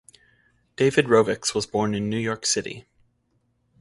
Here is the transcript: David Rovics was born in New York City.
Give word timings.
David 0.77 1.05
Rovics 1.05 1.53
was 1.53 1.67
born 1.67 1.93
in 1.93 2.09
New 2.09 2.17
York 2.17 2.47
City. 2.47 2.87